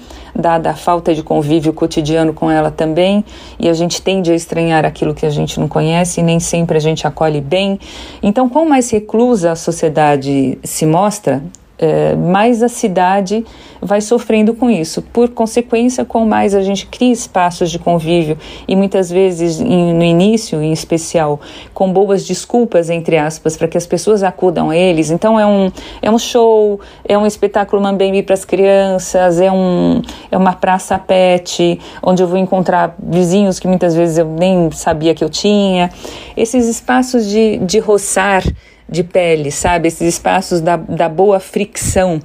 dada 0.44 0.72
a 0.72 0.76
falta 0.76 1.16
de 1.16 1.24
convívio 1.24 1.72
cotidiano 1.72 2.34
com 2.34 2.52
ela 2.52 2.70
também, 2.70 3.24
e 3.58 3.70
a 3.70 3.74
gente 3.74 4.02
tende 4.02 4.30
a 4.30 4.36
estranhar 4.36 4.84
aquilo 4.84 5.16
que 5.16 5.26
a 5.26 5.30
gente 5.30 5.58
não 5.58 5.70
conhece 5.70 6.20
e 6.20 6.24
nem 6.24 6.38
sempre 6.38 6.76
a 6.76 6.82
gente 6.82 7.08
acolhe 7.08 7.40
bem. 7.40 7.80
Então, 8.22 8.50
quanto 8.50 8.70
mais 8.70 8.90
reclusa 8.92 9.54
a 9.54 9.56
sociedade 9.56 10.60
se 10.62 10.86
mostra, 10.86 11.42
é, 11.78 12.16
mais 12.16 12.62
a 12.62 12.70
cidade 12.70 13.44
vai 13.82 14.00
sofrendo 14.00 14.54
com 14.54 14.70
isso. 14.70 15.02
Por 15.02 15.30
consequência, 15.30 16.06
com 16.06 16.26
mais 16.26 16.56
a 16.56 16.62
gente 16.62 16.86
cria 16.86 17.12
espaços 17.12 17.70
de 17.72 17.80
convívio 17.80 18.38
e 18.68 18.76
muitas 18.76 19.10
vezes 19.10 19.60
em, 19.60 19.94
no 19.94 20.04
início, 20.04 20.62
em 20.62 20.72
especial, 20.72 21.42
com 21.74 21.92
boas 21.92 22.26
desculpas, 22.26 22.90
entre 22.90 23.18
aspas, 23.18 23.58
para 23.58 23.68
que 23.68 23.78
as 23.78 23.86
pessoas 23.86 24.24
acudam 24.24 24.70
a 24.70 24.78
eles. 24.78 25.10
Então 25.10 25.40
é 25.40 25.46
um, 25.46 25.72
é 26.02 26.10
um 26.10 26.18
show, 26.18 26.80
é 27.04 27.18
um 27.18 27.26
espetáculo 27.26 27.82
mambembe 27.82 28.24
para 28.24 28.36
as 28.36 28.46
crianças, 28.46 29.42
é, 29.42 29.52
um, 29.52 30.02
é 30.32 30.38
uma 30.38 30.54
praça 30.54 30.98
pet, 30.98 31.80
onde 32.02 32.24
eu 32.24 32.28
vou 32.28 32.38
encontrar 32.38 32.96
vizinhos 33.02 33.60
que 33.60 33.68
muitas 33.68 33.96
vezes 33.96 34.18
eu 34.18 34.26
nem 34.26 34.72
sabia 34.72 35.14
que 35.14 35.24
eu 35.24 35.30
tinha. 35.30 35.90
Esses 36.38 36.68
espaços 36.68 37.26
de, 37.26 37.58
de 37.58 37.80
roçar 37.80 38.44
de 38.94 39.04
pele, 39.04 39.52
sabe? 39.52 39.88
Esses 39.88 40.08
espaços 40.08 40.62
da, 40.62 40.78
da 40.78 41.10
boa 41.10 41.40
fricção, 41.40 42.22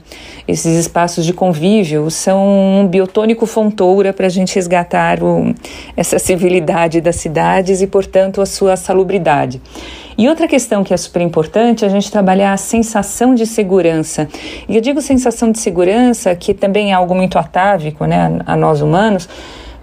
esses 0.47 0.79
espaços 0.79 1.25
de 1.25 1.33
convívio 1.33 2.11
são 2.11 2.47
um 2.81 2.87
biotônico 2.87 3.47
fontoura 3.47 4.13
para 4.13 4.27
a 4.27 4.29
gente 4.29 4.55
resgatar 4.55 5.23
o, 5.23 5.55
essa 5.97 6.19
civilidade 6.19 7.01
das 7.01 7.17
cidades 7.17 7.81
e, 7.81 7.87
portanto, 7.87 8.41
a 8.41 8.47
sua 8.47 8.77
salubridade. 8.77 9.61
E 10.17 10.29
outra 10.29 10.47
questão 10.47 10.85
que 10.85 10.93
é 10.93 10.97
super 10.97 11.23
importante 11.23 11.85
é 11.85 11.89
a 11.89 11.91
gente 11.91 12.11
trabalhar 12.11 12.53
a 12.53 12.57
sensação 12.57 13.35
de 13.35 13.47
segurança. 13.47 14.29
E 14.69 14.77
eu 14.77 14.83
digo 14.83 15.01
sensação 15.01 15.51
de 15.51 15.59
segurança, 15.59 16.35
que 16.35 16.53
também 16.53 16.91
é 16.91 16.95
algo 16.95 17.15
muito 17.15 17.39
atávico 17.39 18.05
né, 18.05 18.39
a 18.45 18.57
nós 18.57 18.83
humanos, 18.83 19.29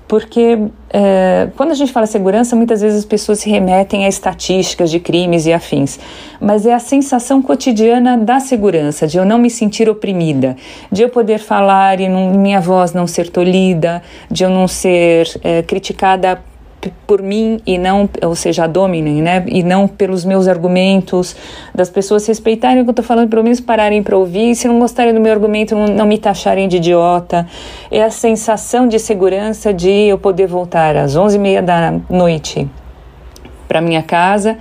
porque 0.07 0.59
é, 0.91 1.49
quando 1.57 1.71
a 1.71 1.73
gente 1.73 1.91
fala 1.91 2.05
segurança, 2.05 2.55
muitas 2.55 2.81
vezes 2.81 2.99
as 2.99 3.05
pessoas 3.05 3.39
se 3.39 3.49
remetem 3.49 4.05
a 4.05 4.07
estatísticas 4.07 4.91
de 4.91 4.99
crimes 4.99 5.45
e 5.45 5.53
afins, 5.53 5.99
mas 6.39 6.65
é 6.65 6.73
a 6.73 6.79
sensação 6.79 7.41
cotidiana 7.41 8.17
da 8.17 8.39
segurança, 8.39 9.07
de 9.07 9.17
eu 9.17 9.25
não 9.25 9.37
me 9.37 9.49
sentir 9.49 9.89
oprimida, 9.89 10.55
de 10.91 11.01
eu 11.01 11.09
poder 11.09 11.39
falar 11.39 11.99
e 11.99 12.07
não, 12.07 12.31
minha 12.31 12.61
voz 12.61 12.93
não 12.93 13.07
ser 13.07 13.29
tolhida, 13.29 14.01
de 14.29 14.43
eu 14.43 14.49
não 14.49 14.67
ser 14.67 15.27
é, 15.43 15.63
criticada 15.63 16.41
por 17.05 17.21
mim 17.21 17.59
e 17.65 17.77
não, 17.77 18.09
ou 18.23 18.35
seja, 18.35 18.65
a 18.65 18.67
dominem, 18.67 19.21
né? 19.21 19.43
E 19.47 19.63
não 19.63 19.87
pelos 19.87 20.25
meus 20.25 20.47
argumentos, 20.47 21.35
das 21.73 21.89
pessoas 21.89 22.25
respeitarem 22.27 22.81
o 22.81 22.83
que 22.83 22.89
eu 22.89 22.93
estou 22.93 23.05
falando, 23.05 23.29
pelo 23.29 23.43
menos 23.43 23.59
pararem 23.59 24.01
para 24.01 24.17
ouvir, 24.17 24.55
se 24.55 24.67
não 24.67 24.79
gostarem 24.79 25.13
do 25.13 25.19
meu 25.19 25.31
argumento, 25.31 25.75
não, 25.75 25.87
não 25.87 26.05
me 26.05 26.17
taxarem 26.17 26.67
de 26.67 26.77
idiota. 26.77 27.47
É 27.91 28.03
a 28.03 28.09
sensação 28.09 28.87
de 28.87 28.99
segurança 28.99 29.73
de 29.73 29.89
eu 29.89 30.17
poder 30.17 30.47
voltar 30.47 30.95
às 30.95 31.15
onze 31.15 31.37
e 31.37 31.39
meia 31.39 31.61
da 31.61 31.93
noite 32.09 32.67
para 33.67 33.81
minha 33.81 34.03
casa 34.03 34.57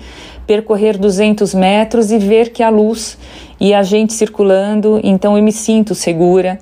percorrer 0.46 0.98
200 0.98 1.54
metros 1.54 2.10
e 2.10 2.18
ver 2.18 2.50
que 2.50 2.62
a 2.62 2.68
luz 2.68 3.18
e 3.58 3.72
a 3.72 3.82
gente 3.82 4.12
circulando, 4.12 5.00
então 5.02 5.36
eu 5.36 5.42
me 5.42 5.52
sinto 5.52 5.94
segura 5.94 6.58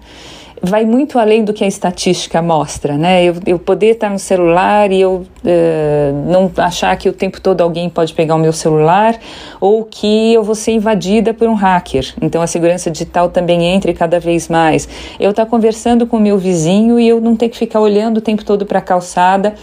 vai 0.62 0.84
muito 0.84 1.18
além 1.18 1.44
do 1.44 1.52
que 1.52 1.64
a 1.64 1.66
estatística 1.66 2.40
mostra, 2.40 2.96
né? 2.96 3.24
Eu, 3.24 3.34
eu 3.46 3.58
poder 3.58 3.92
estar 3.92 4.08
no 4.08 4.18
celular 4.18 4.92
e 4.92 5.00
eu 5.00 5.24
uh, 5.44 6.30
não 6.30 6.50
achar 6.58 6.96
que 6.96 7.08
o 7.08 7.12
tempo 7.12 7.40
todo 7.40 7.60
alguém 7.60 7.90
pode 7.90 8.14
pegar 8.14 8.36
o 8.36 8.38
meu 8.38 8.52
celular 8.52 9.18
ou 9.60 9.84
que 9.84 10.32
eu 10.32 10.44
vou 10.44 10.54
ser 10.54 10.72
invadida 10.72 11.34
por 11.34 11.48
um 11.48 11.54
hacker. 11.54 12.14
Então 12.22 12.40
a 12.40 12.46
segurança 12.46 12.90
digital 12.90 13.28
também 13.28 13.64
entra 13.64 13.92
cada 13.92 14.20
vez 14.20 14.48
mais. 14.48 14.88
Eu 15.18 15.30
estar 15.30 15.46
conversando 15.46 16.06
com 16.06 16.16
o 16.16 16.20
meu 16.20 16.38
vizinho 16.38 16.98
e 17.00 17.08
eu 17.08 17.20
não 17.20 17.34
ter 17.34 17.48
que 17.48 17.56
ficar 17.58 17.80
olhando 17.80 18.18
o 18.18 18.20
tempo 18.20 18.44
todo 18.44 18.64
para 18.64 18.78
a 18.78 18.82
calçada 18.82 19.54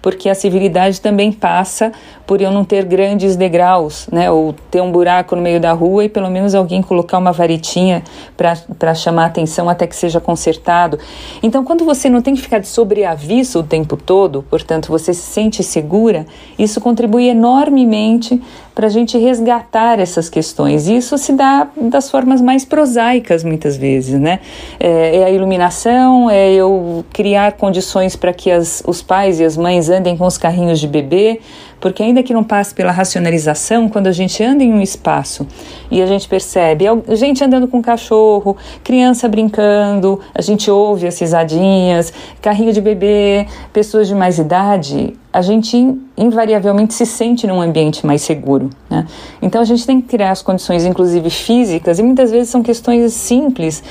porque 0.00 0.28
a 0.28 0.34
civilidade 0.34 1.00
também 1.00 1.32
passa 1.32 1.92
por 2.26 2.40
eu 2.40 2.50
não 2.50 2.64
ter 2.64 2.84
grandes 2.84 3.36
degraus, 3.36 4.06
né, 4.12 4.30
ou 4.30 4.54
ter 4.70 4.80
um 4.82 4.92
buraco 4.92 5.34
no 5.34 5.40
meio 5.40 5.58
da 5.58 5.72
rua 5.72 6.04
e 6.04 6.08
pelo 6.08 6.30
menos 6.30 6.54
alguém 6.54 6.82
colocar 6.82 7.16
uma 7.18 7.32
varetinha 7.32 8.02
para 8.36 8.94
chamar 8.94 9.26
atenção 9.26 9.68
até 9.68 9.86
que 9.86 9.96
seja 9.96 10.20
consertado. 10.20 10.98
Então, 11.42 11.64
quando 11.64 11.84
você 11.84 12.10
não 12.10 12.20
tem 12.20 12.34
que 12.34 12.42
ficar 12.42 12.58
de 12.58 12.68
sobreaviso 12.68 13.60
o 13.60 13.62
tempo 13.62 13.96
todo, 13.96 14.44
portanto, 14.50 14.88
você 14.88 15.14
se 15.14 15.22
sente 15.22 15.62
segura, 15.62 16.26
isso 16.58 16.80
contribui 16.80 17.28
enormemente 17.28 18.40
para 18.78 18.86
a 18.86 18.90
gente 18.90 19.18
resgatar 19.18 19.98
essas 19.98 20.30
questões. 20.30 20.86
E 20.86 20.98
isso 20.98 21.18
se 21.18 21.32
dá 21.32 21.66
das 21.76 22.08
formas 22.08 22.40
mais 22.40 22.64
prosaicas, 22.64 23.42
muitas 23.42 23.76
vezes, 23.76 24.20
né? 24.20 24.38
É, 24.78 25.16
é 25.16 25.24
a 25.24 25.30
iluminação, 25.30 26.30
é 26.30 26.52
eu 26.52 27.04
criar 27.12 27.54
condições 27.54 28.14
para 28.14 28.32
que 28.32 28.52
as, 28.52 28.80
os 28.86 29.02
pais 29.02 29.40
e 29.40 29.44
as 29.44 29.56
mães 29.56 29.87
andem 29.90 30.16
com 30.16 30.26
os 30.26 30.38
carrinhos 30.38 30.80
de 30.80 30.88
bebê, 30.88 31.40
porque 31.80 32.02
ainda 32.02 32.22
que 32.22 32.32
não 32.32 32.42
passe 32.42 32.74
pela 32.74 32.90
racionalização, 32.90 33.88
quando 33.88 34.06
a 34.08 34.12
gente 34.12 34.42
anda 34.42 34.64
em 34.64 34.72
um 34.72 34.80
espaço 34.80 35.46
e 35.90 36.02
a 36.02 36.06
gente 36.06 36.28
percebe 36.28 36.84
gente 37.10 37.42
andando 37.42 37.68
com 37.68 37.80
cachorro, 37.80 38.56
criança 38.82 39.28
brincando, 39.28 40.20
a 40.34 40.42
gente 40.42 40.70
ouve 40.70 41.06
as 41.06 41.18
risadinhas, 41.18 42.12
carrinho 42.40 42.72
de 42.72 42.80
bebê, 42.80 43.46
pessoas 43.72 44.08
de 44.08 44.14
mais 44.14 44.38
idade, 44.38 45.16
a 45.32 45.42
gente 45.42 45.76
invariavelmente 46.16 46.94
se 46.94 47.06
sente 47.06 47.46
num 47.46 47.60
ambiente 47.60 48.04
mais 48.04 48.22
seguro. 48.22 48.70
Né? 48.90 49.06
Então 49.40 49.60
a 49.60 49.64
gente 49.64 49.86
tem 49.86 50.00
que 50.00 50.08
criar 50.08 50.30
as 50.30 50.42
condições, 50.42 50.84
inclusive 50.84 51.30
físicas, 51.30 51.98
e 51.98 52.02
muitas 52.02 52.30
vezes 52.30 52.48
são 52.48 52.62
questões 52.62 53.12
simples 53.12 53.82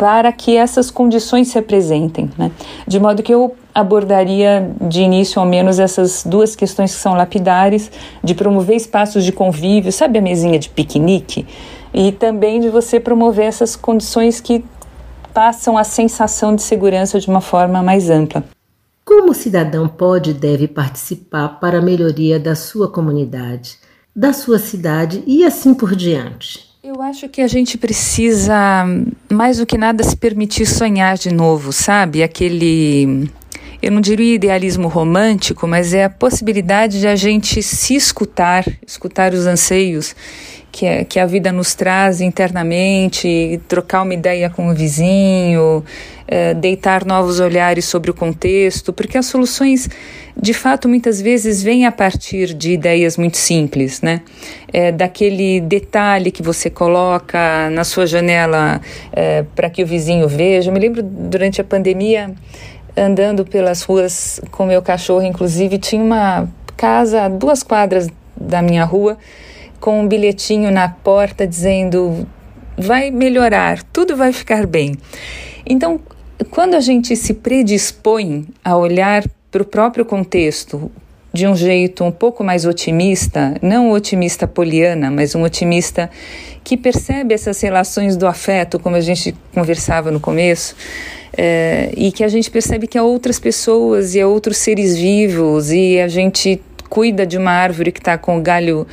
para 0.00 0.32
que 0.32 0.56
essas 0.56 0.90
condições 0.90 1.48
se 1.48 1.58
apresentem. 1.58 2.30
Né? 2.38 2.50
De 2.88 2.98
modo 2.98 3.22
que 3.22 3.34
eu 3.34 3.54
abordaria 3.74 4.72
de 4.80 5.02
início 5.02 5.38
ao 5.38 5.46
menos 5.46 5.78
essas 5.78 6.24
duas 6.24 6.56
questões 6.56 6.94
que 6.94 6.98
são 6.98 7.12
lapidares, 7.12 7.92
de 8.24 8.34
promover 8.34 8.76
espaços 8.76 9.22
de 9.22 9.30
convívio, 9.30 9.92
sabe 9.92 10.18
a 10.18 10.22
mesinha 10.22 10.58
de 10.58 10.70
piquenique? 10.70 11.46
E 11.92 12.12
também 12.12 12.60
de 12.60 12.70
você 12.70 12.98
promover 12.98 13.44
essas 13.44 13.76
condições 13.76 14.40
que 14.40 14.64
passam 15.34 15.76
a 15.76 15.84
sensação 15.84 16.56
de 16.56 16.62
segurança 16.62 17.20
de 17.20 17.28
uma 17.28 17.42
forma 17.42 17.82
mais 17.82 18.08
ampla. 18.08 18.42
Como 19.04 19.32
o 19.32 19.34
cidadão 19.34 19.86
pode 19.86 20.30
e 20.30 20.34
deve 20.34 20.66
participar 20.66 21.60
para 21.60 21.76
a 21.76 21.82
melhoria 21.82 22.40
da 22.40 22.54
sua 22.54 22.90
comunidade, 22.90 23.76
da 24.16 24.32
sua 24.32 24.58
cidade 24.58 25.22
e 25.26 25.44
assim 25.44 25.74
por 25.74 25.94
diante? 25.94 26.69
Eu 26.92 27.00
acho 27.00 27.28
que 27.28 27.40
a 27.40 27.46
gente 27.46 27.78
precisa, 27.78 28.84
mais 29.30 29.58
do 29.58 29.64
que 29.64 29.78
nada, 29.78 30.02
se 30.02 30.16
permitir 30.16 30.66
sonhar 30.66 31.16
de 31.16 31.32
novo, 31.32 31.72
sabe? 31.72 32.20
Aquele. 32.20 33.30
Eu 33.82 33.90
não 33.90 34.00
diria 34.00 34.34
idealismo 34.34 34.88
romântico, 34.88 35.66
mas 35.66 35.94
é 35.94 36.04
a 36.04 36.10
possibilidade 36.10 37.00
de 37.00 37.08
a 37.08 37.16
gente 37.16 37.62
se 37.62 37.94
escutar, 37.94 38.64
escutar 38.86 39.32
os 39.32 39.46
anseios 39.46 40.14
que, 40.70 40.86
é, 40.86 41.04
que 41.04 41.18
a 41.18 41.26
vida 41.26 41.50
nos 41.50 41.74
traz 41.74 42.20
internamente, 42.20 43.60
trocar 43.68 44.02
uma 44.02 44.14
ideia 44.14 44.48
com 44.48 44.68
o 44.68 44.74
vizinho, 44.74 45.84
é, 46.26 46.54
deitar 46.54 47.04
novos 47.04 47.40
olhares 47.40 47.84
sobre 47.84 48.10
o 48.10 48.14
contexto, 48.14 48.92
porque 48.92 49.18
as 49.18 49.26
soluções, 49.26 49.88
de 50.40 50.54
fato, 50.54 50.88
muitas 50.88 51.20
vezes 51.20 51.62
vêm 51.62 51.86
a 51.86 51.92
partir 51.92 52.54
de 52.54 52.72
ideias 52.72 53.16
muito 53.16 53.36
simples, 53.36 54.00
né? 54.00 54.22
É, 54.72 54.92
daquele 54.92 55.60
detalhe 55.60 56.30
que 56.30 56.42
você 56.42 56.70
coloca 56.70 57.68
na 57.70 57.82
sua 57.82 58.06
janela 58.06 58.80
é, 59.12 59.44
para 59.56 59.68
que 59.68 59.82
o 59.82 59.86
vizinho 59.86 60.28
veja. 60.28 60.70
Eu 60.70 60.74
me 60.74 60.78
lembro 60.78 61.02
durante 61.02 61.60
a 61.60 61.64
pandemia, 61.64 62.32
andando 62.96 63.44
pelas 63.44 63.82
ruas 63.82 64.40
com 64.50 64.66
meu 64.66 64.82
cachorro, 64.82 65.22
inclusive, 65.22 65.78
tinha 65.78 66.02
uma 66.02 66.48
casa 66.76 67.22
a 67.22 67.28
duas 67.28 67.62
quadras 67.62 68.08
da 68.36 68.62
minha 68.62 68.84
rua 68.84 69.18
com 69.78 70.00
um 70.00 70.08
bilhetinho 70.08 70.70
na 70.70 70.88
porta 70.88 71.46
dizendo 71.46 72.26
vai 72.76 73.10
melhorar, 73.10 73.82
tudo 73.84 74.16
vai 74.16 74.32
ficar 74.32 74.66
bem. 74.66 74.96
Então, 75.66 76.00
quando 76.50 76.74
a 76.74 76.80
gente 76.80 77.14
se 77.16 77.34
predispõe 77.34 78.46
a 78.64 78.76
olhar 78.76 79.24
para 79.50 79.62
o 79.62 79.64
próprio 79.64 80.04
contexto 80.04 80.90
de 81.32 81.46
um 81.46 81.54
jeito 81.54 82.04
um 82.04 82.10
pouco 82.10 82.42
mais 82.42 82.64
otimista, 82.64 83.54
não 83.62 83.92
otimista 83.92 84.46
poliana, 84.46 85.10
mas 85.10 85.34
um 85.34 85.42
otimista 85.42 86.10
que 86.64 86.76
percebe 86.76 87.32
essas 87.32 87.60
relações 87.60 88.16
do 88.16 88.26
afeto, 88.26 88.78
como 88.78 88.96
a 88.96 89.00
gente 89.00 89.34
conversava 89.54 90.10
no 90.10 90.20
começo, 90.20 90.74
é, 91.36 91.90
e 91.96 92.10
que 92.10 92.24
a 92.24 92.28
gente 92.28 92.50
percebe 92.50 92.86
que 92.86 92.98
há 92.98 93.02
outras 93.02 93.38
pessoas 93.38 94.14
e 94.14 94.20
há 94.20 94.26
outros 94.26 94.56
seres 94.56 94.96
vivos, 94.96 95.70
e 95.70 96.00
a 96.00 96.08
gente 96.08 96.60
cuida 96.90 97.24
de 97.24 97.38
uma 97.38 97.52
árvore 97.52 97.92
que 97.92 98.00
está 98.00 98.18
com 98.18 98.36
o 98.36 98.42
galho 98.42 98.86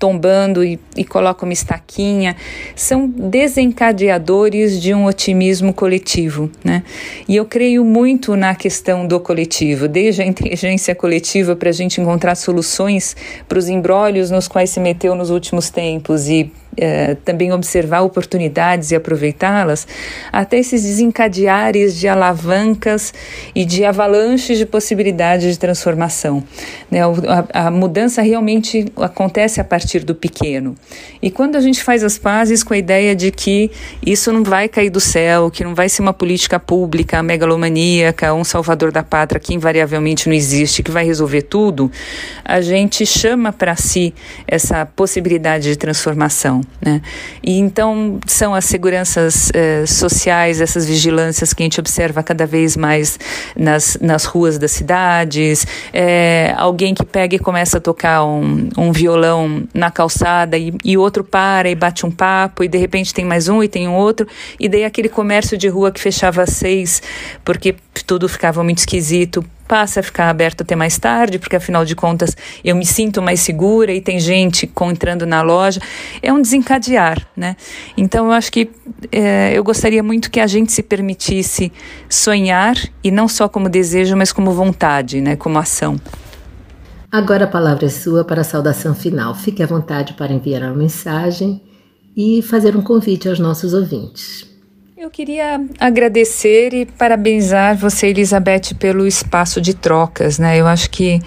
tombando 0.00 0.64
e, 0.64 0.80
e 0.96 1.04
coloca 1.04 1.44
uma 1.44 1.52
estaquinha, 1.52 2.34
são 2.74 3.06
desencadeadores 3.06 4.80
de 4.80 4.94
um 4.94 5.04
otimismo 5.04 5.74
coletivo. 5.74 6.50
Né? 6.64 6.82
E 7.28 7.36
eu 7.36 7.44
creio 7.44 7.84
muito 7.84 8.34
na 8.34 8.54
questão 8.54 9.06
do 9.06 9.20
coletivo, 9.20 9.86
desde 9.86 10.22
a 10.22 10.26
inteligência 10.26 10.94
coletiva 10.94 11.54
para 11.54 11.68
a 11.68 11.72
gente 11.72 12.00
encontrar 12.00 12.34
soluções 12.34 13.14
para 13.46 13.58
os 13.58 13.68
embrólios 13.68 14.30
nos 14.30 14.48
quais 14.48 14.70
se 14.70 14.80
meteu 14.80 15.14
nos 15.14 15.28
últimos 15.28 15.68
tempos 15.68 16.28
e 16.28 16.50
é, 16.76 17.14
também 17.16 17.52
observar 17.52 18.00
oportunidades 18.02 18.90
e 18.90 18.96
aproveitá-las, 18.96 19.86
até 20.32 20.58
esses 20.58 20.82
desencadeares 20.82 21.96
de 21.96 22.08
alavancas 22.08 23.12
e 23.54 23.64
de 23.64 23.84
avalanches 23.84 24.58
de 24.58 24.66
possibilidades 24.66 25.52
de 25.52 25.58
transformação. 25.58 26.42
Né? 26.90 27.00
A, 27.02 27.66
a 27.66 27.70
mudança 27.70 28.22
realmente 28.22 28.86
acontece 28.96 29.60
a 29.60 29.64
partir 29.64 30.04
do 30.04 30.14
pequeno. 30.14 30.74
E 31.20 31.30
quando 31.30 31.56
a 31.56 31.60
gente 31.60 31.82
faz 31.82 32.02
as 32.02 32.18
pazes 32.18 32.62
com 32.62 32.74
a 32.74 32.78
ideia 32.78 33.14
de 33.14 33.30
que 33.30 33.70
isso 34.04 34.32
não 34.32 34.42
vai 34.42 34.68
cair 34.68 34.90
do 34.90 35.00
céu, 35.00 35.50
que 35.50 35.64
não 35.64 35.74
vai 35.74 35.88
ser 35.88 36.02
uma 36.02 36.12
política 36.12 36.58
pública 36.58 37.22
megalomaníaca, 37.22 38.32
um 38.34 38.44
salvador 38.44 38.92
da 38.92 39.02
pátria 39.02 39.40
que 39.40 39.54
invariavelmente 39.54 40.28
não 40.28 40.34
existe, 40.34 40.82
que 40.82 40.90
vai 40.90 41.04
resolver 41.04 41.42
tudo, 41.42 41.90
a 42.44 42.60
gente 42.60 43.04
chama 43.04 43.52
para 43.52 43.76
si 43.76 44.14
essa 44.46 44.86
possibilidade 44.86 45.64
de 45.64 45.76
transformação. 45.76 46.59
Né? 46.80 47.00
E 47.42 47.58
então 47.58 48.18
são 48.26 48.54
as 48.54 48.64
seguranças 48.64 49.50
eh, 49.54 49.84
sociais, 49.86 50.60
essas 50.60 50.86
vigilâncias 50.86 51.52
que 51.52 51.62
a 51.62 51.64
gente 51.64 51.80
observa 51.80 52.22
cada 52.22 52.46
vez 52.46 52.76
mais 52.76 53.18
nas, 53.56 53.98
nas 54.00 54.24
ruas 54.24 54.58
das 54.58 54.70
cidades, 54.70 55.66
é, 55.92 56.54
alguém 56.56 56.94
que 56.94 57.04
pega 57.04 57.36
e 57.36 57.38
começa 57.38 57.78
a 57.78 57.80
tocar 57.80 58.24
um, 58.24 58.68
um 58.76 58.92
violão 58.92 59.64
na 59.74 59.90
calçada 59.90 60.56
e, 60.56 60.72
e 60.84 60.96
outro 60.96 61.24
para 61.24 61.68
e 61.68 61.74
bate 61.74 62.06
um 62.06 62.10
papo 62.10 62.64
e 62.64 62.68
de 62.68 62.78
repente 62.78 63.12
tem 63.12 63.24
mais 63.24 63.48
um 63.48 63.62
e 63.62 63.68
tem 63.68 63.88
outro 63.88 64.26
e 64.58 64.68
daí 64.68 64.84
aquele 64.84 65.08
comércio 65.08 65.56
de 65.56 65.68
rua 65.68 65.90
que 65.90 66.00
fechava 66.00 66.42
às 66.42 66.50
seis 66.50 67.02
porque 67.44 67.74
tudo 68.06 68.28
ficava 68.28 68.62
muito 68.62 68.78
esquisito 68.78 69.44
passa 69.70 70.00
a 70.00 70.02
ficar 70.02 70.28
aberto 70.28 70.62
até 70.62 70.74
mais 70.74 70.98
tarde, 70.98 71.38
porque 71.38 71.54
afinal 71.54 71.84
de 71.84 71.94
contas 71.94 72.36
eu 72.64 72.74
me 72.74 72.84
sinto 72.84 73.22
mais 73.22 73.38
segura 73.38 73.92
e 73.92 74.00
tem 74.00 74.18
gente 74.18 74.68
entrando 74.82 75.24
na 75.24 75.42
loja. 75.42 75.80
É 76.20 76.32
um 76.32 76.42
desencadear, 76.42 77.24
né? 77.36 77.54
Então 77.96 78.26
eu 78.26 78.32
acho 78.32 78.50
que 78.50 78.68
é, 79.12 79.56
eu 79.56 79.62
gostaria 79.62 80.02
muito 80.02 80.28
que 80.28 80.40
a 80.40 80.46
gente 80.48 80.72
se 80.72 80.82
permitisse 80.82 81.70
sonhar 82.08 82.74
e 83.04 83.12
não 83.12 83.28
só 83.28 83.48
como 83.48 83.68
desejo, 83.68 84.16
mas 84.16 84.32
como 84.32 84.50
vontade, 84.50 85.20
né? 85.20 85.36
Como 85.36 85.56
ação. 85.56 86.00
Agora 87.12 87.44
a 87.44 87.48
palavra 87.48 87.86
é 87.86 87.90
sua 87.90 88.24
para 88.24 88.40
a 88.40 88.44
saudação 88.44 88.92
final. 88.92 89.36
Fique 89.36 89.62
à 89.62 89.66
vontade 89.68 90.14
para 90.14 90.32
enviar 90.32 90.62
uma 90.62 90.74
mensagem 90.74 91.62
e 92.16 92.42
fazer 92.42 92.76
um 92.76 92.82
convite 92.82 93.28
aos 93.28 93.38
nossos 93.38 93.72
ouvintes. 93.72 94.49
Eu 95.00 95.08
queria 95.08 95.64
agradecer 95.78 96.74
e 96.74 96.84
parabenizar 96.84 97.74
você, 97.74 98.08
Elizabeth, 98.08 98.74
pelo 98.78 99.06
espaço 99.06 99.58
de 99.58 99.72
trocas, 99.72 100.38
né? 100.38 100.60
Eu 100.60 100.66
acho 100.66 100.90
que 100.90 101.22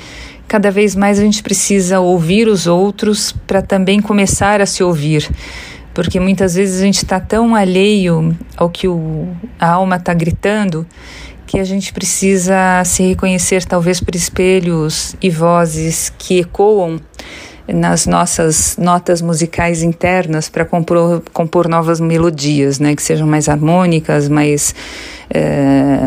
cada 0.47 0.69
vez 0.69 0.95
mais 0.95 1.17
a 1.17 1.23
gente 1.23 1.41
precisa 1.41 1.99
ouvir 1.99 2.47
os 2.47 2.67
outros 2.67 3.31
para 3.31 3.63
também 3.63 3.99
começar 3.99 4.61
a 4.61 4.67
se 4.67 4.83
ouvir. 4.83 5.27
Porque 5.91 6.19
muitas 6.19 6.53
vezes 6.53 6.81
a 6.83 6.85
gente 6.85 6.97
está 6.97 7.19
tão 7.19 7.55
alheio 7.55 8.37
ao 8.55 8.69
que 8.69 8.87
o, 8.87 9.35
a 9.59 9.69
alma 9.69 9.95
está 9.95 10.13
gritando 10.13 10.85
que 11.47 11.57
a 11.57 11.63
gente 11.63 11.91
precisa 11.91 12.83
se 12.85 13.01
reconhecer, 13.01 13.65
talvez 13.65 13.99
por 13.99 14.13
espelhos 14.13 15.15
e 15.19 15.31
vozes 15.31 16.13
que 16.15 16.41
ecoam 16.41 17.01
nas 17.67 18.05
nossas 18.05 18.75
notas 18.77 19.21
musicais 19.21 19.81
internas 19.81 20.49
para 20.49 20.65
compor, 20.65 21.23
compor 21.31 21.67
novas 21.67 21.99
melodias, 21.99 22.79
né, 22.79 22.95
que 22.95 23.01
sejam 23.01 23.25
mais 23.25 23.47
harmônicas, 23.47 24.27
mais 24.27 24.75
é, 25.29 25.99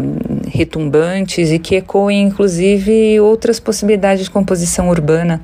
retumbantes 0.49 1.51
e 1.51 1.59
que 1.59 1.77
ecoem 1.77 2.23
inclusive 2.23 3.19
outras 3.21 3.59
possibilidades 3.59 4.25
de 4.25 4.31
composição 4.31 4.89
urbana, 4.89 5.41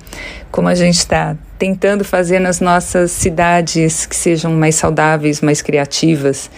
como 0.51 0.69
a 0.69 0.75
gente 0.75 0.99
está 0.99 1.37
tentando 1.59 2.05
fazer 2.05 2.41
nas 2.41 2.61
nossas 2.61 3.11
cidades 3.11 4.05
que 4.05 4.17
sejam 4.17 4.53
mais 4.53 4.75
saudáveis, 4.75 5.41
mais 5.41 5.63
criativas 5.63 6.51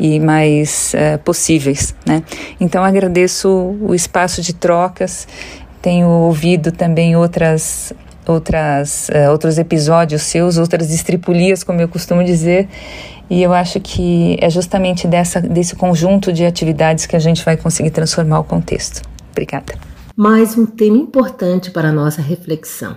e 0.00 0.18
mais 0.18 0.94
é, 0.94 1.16
possíveis. 1.16 1.94
Né? 2.04 2.22
Então 2.58 2.82
agradeço 2.82 3.48
o 3.80 3.94
espaço 3.94 4.42
de 4.42 4.52
trocas, 4.52 5.28
tenho 5.80 6.08
ouvido 6.08 6.72
também 6.72 7.14
outras 7.14 7.92
outras, 8.32 9.08
uh, 9.08 9.30
outros 9.30 9.58
episódios 9.58 10.22
seus, 10.22 10.58
outras 10.58 10.92
estripulias, 10.92 11.62
como 11.62 11.80
eu 11.80 11.88
costumo 11.88 12.24
dizer, 12.24 12.68
e 13.28 13.42
eu 13.42 13.52
acho 13.52 13.80
que 13.80 14.36
é 14.40 14.48
justamente 14.48 15.06
dessa, 15.06 15.40
desse 15.40 15.74
conjunto 15.74 16.32
de 16.32 16.44
atividades 16.44 17.06
que 17.06 17.16
a 17.16 17.18
gente 17.18 17.44
vai 17.44 17.56
conseguir 17.56 17.90
transformar 17.90 18.40
o 18.40 18.44
contexto. 18.44 19.02
Obrigada. 19.32 19.74
Mais 20.16 20.56
um 20.56 20.64
tema 20.64 20.96
importante 20.96 21.70
para 21.70 21.88
a 21.88 21.92
nossa 21.92 22.22
reflexão. 22.22 22.96